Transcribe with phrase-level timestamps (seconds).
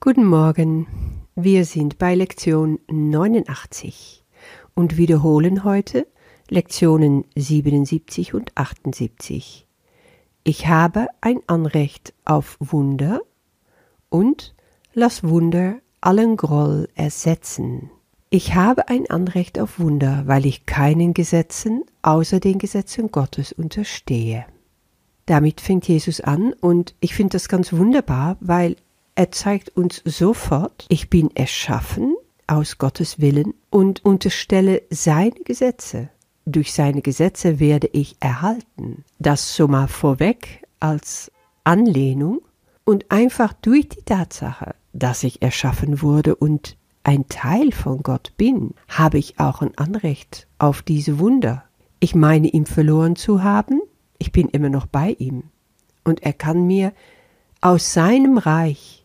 [0.00, 0.86] Guten Morgen,
[1.34, 4.24] wir sind bei Lektion 89
[4.76, 6.06] und wiederholen heute
[6.48, 9.66] Lektionen 77 und 78.
[10.44, 13.22] Ich habe ein Anrecht auf Wunder
[14.08, 14.54] und
[14.94, 17.90] lass Wunder allen Groll ersetzen.
[18.30, 24.46] Ich habe ein Anrecht auf Wunder, weil ich keinen Gesetzen außer den Gesetzen Gottes unterstehe.
[25.26, 28.76] Damit fängt Jesus an und ich finde das ganz wunderbar, weil
[29.18, 32.14] er zeigt uns sofort, ich bin erschaffen
[32.46, 36.10] aus Gottes Willen und unterstelle seine Gesetze.
[36.46, 39.04] Durch seine Gesetze werde ich erhalten.
[39.18, 41.32] Das so mal vorweg als
[41.64, 42.42] Anlehnung
[42.84, 48.74] und einfach durch die Tatsache, dass ich erschaffen wurde und ein Teil von Gott bin,
[48.86, 51.64] habe ich auch ein Anrecht auf diese Wunder.
[51.98, 53.80] Ich meine, ihm verloren zu haben,
[54.18, 55.42] ich bin immer noch bei ihm.
[56.04, 56.92] Und er kann mir
[57.60, 58.97] aus seinem Reich,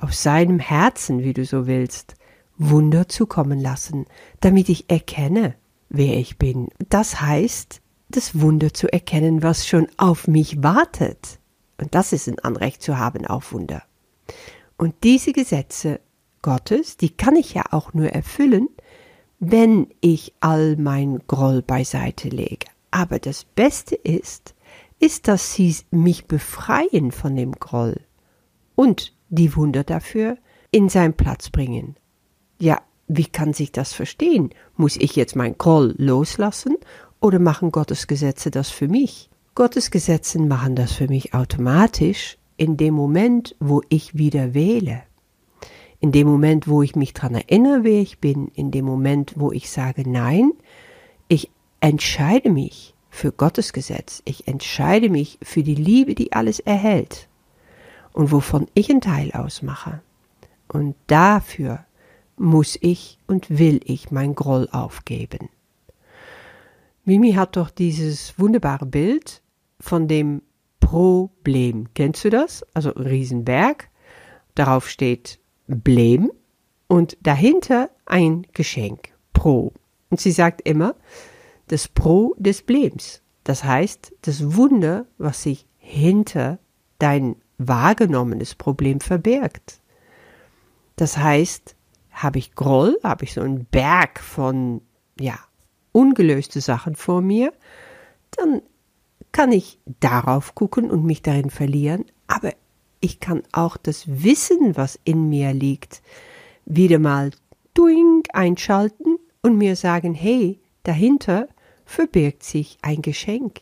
[0.00, 2.14] aus seinem Herzen, wie du so willst,
[2.56, 4.06] Wunder zukommen lassen,
[4.40, 5.54] damit ich erkenne,
[5.88, 6.68] wer ich bin.
[6.88, 11.38] Das heißt, das Wunder zu erkennen, was schon auf mich wartet.
[11.78, 13.82] Und das ist ein Anrecht zu haben auf Wunder.
[14.76, 16.00] Und diese Gesetze
[16.42, 18.68] Gottes, die kann ich ja auch nur erfüllen,
[19.38, 22.66] wenn ich all mein Groll beiseite lege.
[22.90, 24.54] Aber das Beste ist,
[24.98, 28.00] ist, dass sie mich befreien von dem Groll
[28.74, 30.36] und die Wunder dafür
[30.70, 31.96] in seinen Platz bringen.
[32.58, 34.50] Ja, wie kann sich das verstehen?
[34.76, 36.76] Muss ich jetzt mein Groll loslassen
[37.20, 39.30] oder machen Gottes Gesetze das für mich?
[39.54, 45.02] Gottes Gesetze machen das für mich automatisch in dem Moment, wo ich wieder wähle.
[45.98, 49.52] In dem Moment, wo ich mich daran erinnere, wer ich bin, in dem Moment, wo
[49.52, 50.52] ich sage, nein,
[51.28, 51.50] ich
[51.80, 54.22] entscheide mich für Gottes Gesetz.
[54.24, 57.29] Ich entscheide mich für die Liebe, die alles erhält
[58.12, 60.00] und wovon ich einen Teil ausmache.
[60.68, 61.84] Und dafür
[62.36, 65.48] muss ich und will ich mein Groll aufgeben.
[67.04, 69.42] Mimi hat doch dieses wunderbare Bild
[69.78, 70.42] von dem
[70.80, 71.88] Problem.
[71.94, 72.64] Kennst du das?
[72.74, 73.88] Also ein Riesenberg.
[74.54, 76.30] Darauf steht Blem
[76.88, 79.12] und dahinter ein Geschenk.
[79.32, 79.72] Pro.
[80.10, 80.94] Und sie sagt immer,
[81.68, 83.22] das Pro des Blems.
[83.44, 86.58] Das heißt, das Wunder, was sich hinter
[86.98, 87.36] dein
[87.68, 89.80] wahrgenommenes Problem verbirgt.
[90.96, 91.76] Das heißt,
[92.10, 94.82] habe ich Groll, habe ich so einen Berg von,
[95.18, 95.38] ja,
[95.92, 97.52] ungelöste Sachen vor mir,
[98.32, 98.62] dann
[99.32, 102.52] kann ich darauf gucken und mich darin verlieren, aber
[103.00, 106.02] ich kann auch das Wissen, was in mir liegt,
[106.66, 107.30] wieder mal
[107.74, 111.48] duing einschalten und mir sagen, hey, dahinter
[111.86, 113.60] verbirgt sich ein Geschenk.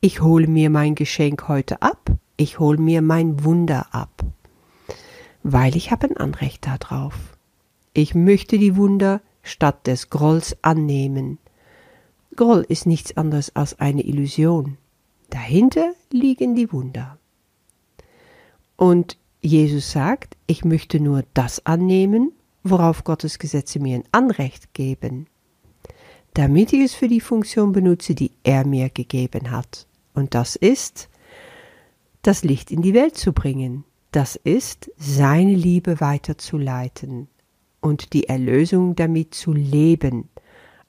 [0.00, 4.24] Ich hole mir mein Geschenk heute ab, ich hole mir mein Wunder ab,
[5.42, 7.36] weil ich habe ein Anrecht darauf.
[7.92, 11.36] Ich möchte die Wunder statt des Grolls annehmen.
[12.34, 14.78] Groll ist nichts anderes als eine Illusion.
[15.28, 17.18] Dahinter liegen die Wunder.
[18.76, 22.32] Und Jesus sagt, ich möchte nur das annehmen,
[22.62, 25.26] worauf Gottes Gesetze mir ein Anrecht geben
[26.38, 29.88] damit ich es für die Funktion benutze, die er mir gegeben hat.
[30.14, 31.08] Und das ist,
[32.28, 33.84] das Licht in die Welt zu bringen.
[34.10, 37.26] Das ist, seine Liebe weiterzuleiten
[37.80, 40.28] und die Erlösung damit zu leben.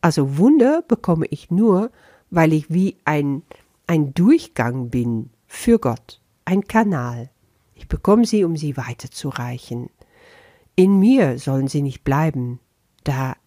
[0.02, 1.92] Also Wunder bekomme ich nur,
[2.30, 3.44] weil ich wie ein,
[3.88, 7.30] ein Durchgang bin für Gott, ein Kanal.
[7.74, 9.90] Ich bekomme sie, um sie weiterzureichen.
[10.76, 12.60] In mir sollen sie nicht bleiben,
[13.06, 13.38] da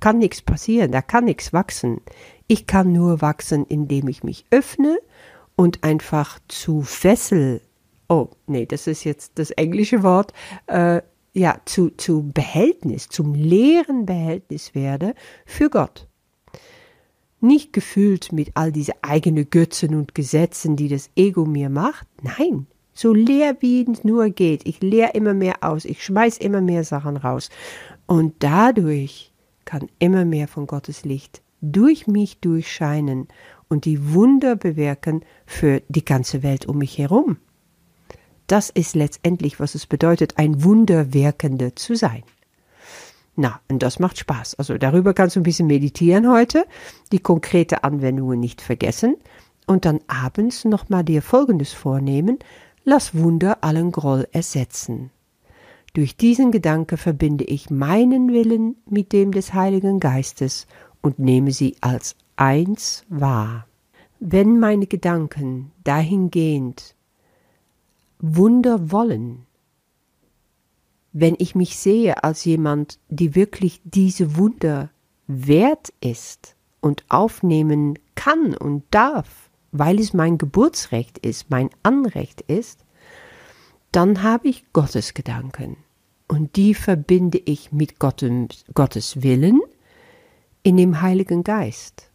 [0.00, 2.00] kann nichts passieren, da kann nichts wachsen.
[2.46, 4.98] Ich kann nur wachsen, indem ich mich öffne
[5.58, 7.60] und einfach zu Fessel,
[8.08, 10.32] oh nee, das ist jetzt das englische Wort,
[10.68, 11.02] äh,
[11.32, 16.06] ja, zu, zu Behältnis, zum leeren Behältnis werde für Gott.
[17.40, 22.06] Nicht gefüllt mit all diese eigenen Götzen und Gesetzen, die das Ego mir macht.
[22.22, 24.64] Nein, so leer wie es nur geht.
[24.64, 25.84] Ich leer immer mehr aus.
[25.84, 27.50] Ich schmeiß immer mehr Sachen raus.
[28.06, 29.32] Und dadurch
[29.64, 33.26] kann immer mehr von Gottes Licht durch mich durchscheinen
[33.68, 37.38] und die Wunder bewirken für die ganze Welt um mich herum.
[38.46, 42.22] Das ist letztendlich, was es bedeutet, ein Wunderwirkender zu sein.
[43.36, 44.56] Na, und das macht Spaß.
[44.56, 46.66] Also darüber kannst du ein bisschen meditieren heute,
[47.12, 49.16] die konkrete Anwendungen nicht vergessen
[49.66, 52.38] und dann abends nochmal dir Folgendes vornehmen,
[52.84, 55.10] lass Wunder allen Groll ersetzen.
[55.94, 60.66] Durch diesen Gedanke verbinde ich meinen Willen mit dem des Heiligen Geistes
[61.02, 63.66] und nehme sie als eins wahr.
[64.20, 66.94] Wenn meine Gedanken dahingehend
[68.20, 69.46] Wunder wollen,
[71.12, 74.90] wenn ich mich sehe als jemand, die wirklich diese Wunder
[75.26, 82.84] wert ist und aufnehmen kann und darf, weil es mein Geburtsrecht ist, mein Anrecht ist,
[83.92, 85.76] dann habe ich Gottes Gedanken.
[86.26, 89.60] Und die verbinde ich mit Gottes, Gottes Willen
[90.62, 92.10] in dem Heiligen Geist.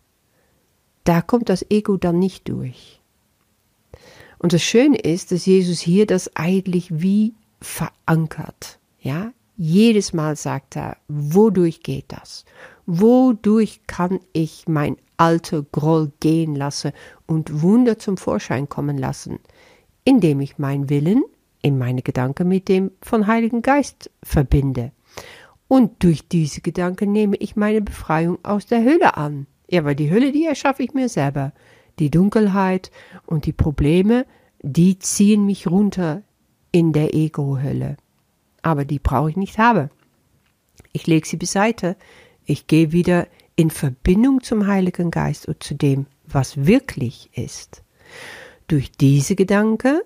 [1.04, 3.02] Da kommt das Ego dann nicht durch.
[4.40, 8.80] Und das Schöne ist, dass Jesus hier das eigentlich wie verankert.
[9.00, 12.46] Ja, jedes Mal sagt er, wodurch geht das?
[12.86, 16.92] Wodurch kann ich mein alter Groll gehen lassen
[17.26, 19.40] und Wunder zum Vorschein kommen lassen?
[20.04, 21.24] Indem ich meinen Willen
[21.62, 24.92] in meine Gedanken mit dem von Heiligen Geist verbinde.
[25.68, 29.48] Und durch diese Gedanken nehme ich meine Befreiung aus der Hülle an.
[29.70, 31.54] Ja, weil die Hülle, die erschaffe ich mir selber.
[32.00, 32.92] Die Dunkelheit
[33.26, 34.26] und die Probleme,
[34.62, 36.24] die ziehen mich runter
[36.72, 37.98] in der Ego-Hülle.
[38.62, 39.90] Aber die brauche ich nicht haben.
[40.92, 41.96] Ich lege sie beiseite.
[42.46, 47.84] Ich gehe wieder in Verbindung zum Heiligen Geist und zu dem, was wirklich ist.
[48.68, 50.02] Durch diese Gedanken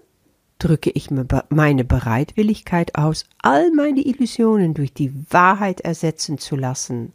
[0.59, 1.09] drücke ich
[1.49, 7.13] meine Bereitwilligkeit aus, all meine Illusionen durch die Wahrheit ersetzen zu lassen.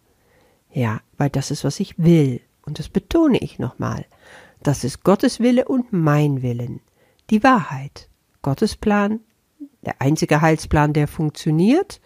[0.73, 2.41] Ja, weil das ist, was ich will.
[2.65, 4.07] Und das betone ich nochmal.
[4.63, 6.81] Das ist Gottes Wille und mein Willen.
[7.31, 8.09] Die Wahrheit.
[8.43, 9.21] Gottes Plan,
[9.83, 12.01] der einzige Heilsplan, der funktioniert.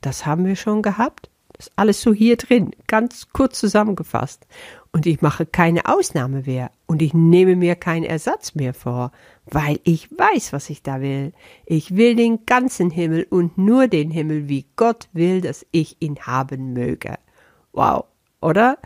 [0.00, 1.28] Das haben wir schon gehabt.
[1.58, 4.46] Das ist alles so hier drin, ganz kurz zusammengefasst.
[4.92, 9.12] Und ich mache keine Ausnahme mehr und ich nehme mir keinen Ersatz mehr vor,
[9.44, 11.32] weil ich weiß, was ich da will.
[11.66, 16.18] Ich will den ganzen Himmel und nur den Himmel, wie Gott will, dass ich ihn
[16.20, 17.16] haben möge.
[17.72, 18.06] Wow,
[18.40, 18.78] oder?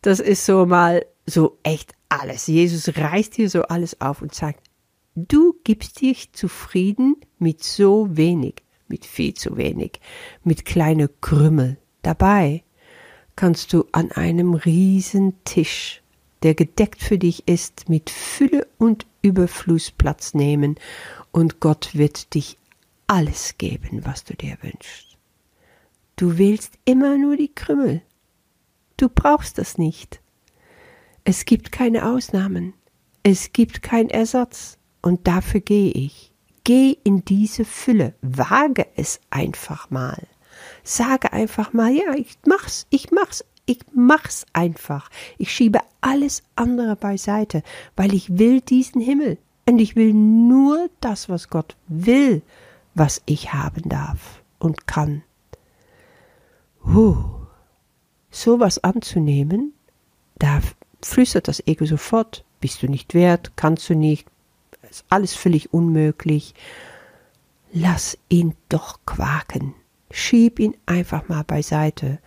[0.00, 2.46] Das ist so mal so echt alles.
[2.46, 4.60] Jesus reißt hier so alles auf und sagt,
[5.14, 10.00] du gibst dich zufrieden mit so wenig, mit viel zu wenig,
[10.42, 11.78] mit kleine Krümmel.
[12.02, 12.62] Dabei
[13.36, 16.02] kannst du an einem riesen Tisch,
[16.42, 20.76] der gedeckt für dich ist, mit Fülle und Überfluss Platz nehmen,
[21.32, 22.56] und Gott wird dich
[23.06, 25.16] alles geben, was du dir wünschst.
[26.16, 28.02] Du wählst immer nur die Krümmel.
[28.96, 30.20] Du brauchst das nicht.
[31.24, 32.74] Es gibt keine Ausnahmen.
[33.22, 34.76] Es gibt keinen Ersatz.
[35.02, 36.32] Und dafür gehe ich.
[36.64, 38.14] Geh in diese Fülle.
[38.20, 40.26] Wage es einfach mal.
[40.90, 45.10] Sage einfach mal, ja, ich mach's, ich mach's, ich mach's einfach.
[45.38, 47.62] Ich schiebe alles andere beiseite,
[47.96, 49.38] weil ich will diesen Himmel.
[49.66, 52.42] Und ich will nur das, was Gott will,
[52.94, 55.22] was ich haben darf und kann.
[56.84, 57.40] Huh
[58.30, 59.74] sowas anzunehmen,
[60.38, 60.60] da
[61.02, 64.26] flüstert das Ego sofort, bist du nicht wert, kannst du nicht,
[64.88, 66.54] ist alles völlig unmöglich.
[67.72, 69.74] Lass ihn doch quaken.
[70.10, 72.18] Schieb ihn einfach mal beiseite.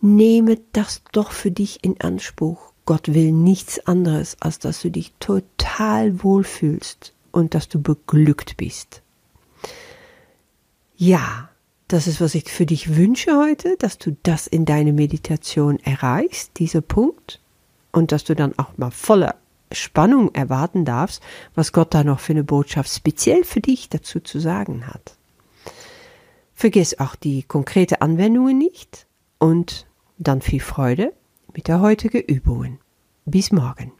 [0.00, 2.72] Nehme das doch für dich in Anspruch.
[2.84, 9.02] Gott will nichts anderes, als dass du dich total wohlfühlst und dass du beglückt bist.
[10.96, 11.48] Ja,
[11.88, 16.58] das ist, was ich für dich wünsche heute, dass du das in deine Meditation erreichst,
[16.58, 17.40] dieser Punkt,
[17.92, 19.36] und dass du dann auch mal voller
[19.72, 21.22] Spannung erwarten darfst,
[21.54, 25.16] was Gott da noch für eine Botschaft speziell für dich dazu zu sagen hat.
[26.64, 29.06] Vergiss auch die konkrete Anwendungen nicht
[29.38, 31.12] und dann viel Freude
[31.52, 32.78] mit der heutigen Übungen.
[33.26, 33.92] Bis morgen.